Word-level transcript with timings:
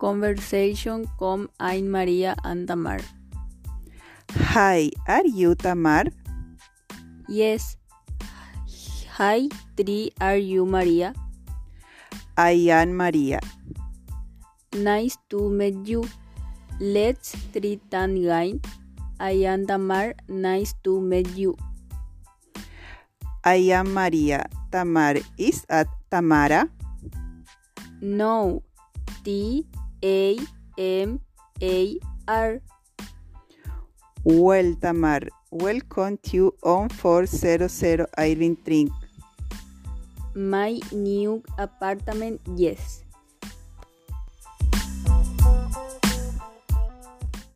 Conversation 0.00 1.04
com 1.20 1.44
Ain 1.60 1.92
Maria 1.92 2.32
and 2.40 2.64
Tamar. 2.64 3.04
Hi, 4.56 4.88
are 5.04 5.28
you 5.28 5.52
Tamar? 5.52 6.08
Yes. 7.28 7.76
Hi, 9.20 9.52
three 9.76 10.16
are 10.16 10.40
you 10.40 10.64
Maria? 10.64 11.12
I 12.32 12.72
am 12.72 12.96
Maria. 12.96 13.44
Nice 14.72 15.20
to 15.28 15.52
meet 15.52 15.84
you. 15.84 16.08
Let's 16.80 17.36
treat 17.52 17.84
and 17.92 18.16
gain. 18.24 18.64
I 19.20 19.44
am 19.44 19.68
Tamar. 19.68 20.16
Nice 20.32 20.72
to 20.88 20.96
meet 20.96 21.28
you. 21.36 21.60
I 23.44 23.68
am 23.76 23.92
Maria. 23.92 24.48
Tamar 24.72 25.20
is 25.36 25.68
at 25.68 25.92
Tamara. 26.08 26.72
No. 28.00 28.64
T 29.20 29.68
A 30.02 30.38
M 30.78 31.20
A 31.62 31.98
R. 32.28 32.60
Well, 34.24 34.74
Tamar, 34.80 35.20
welcome 35.50 36.18
to 36.30 36.54
on 36.62 36.88
400 36.88 38.06
Irving 38.18 38.56
Trink. 38.64 38.92
My 40.34 40.80
new 40.92 41.42
apartment, 41.58 42.40
yes. 42.56 43.04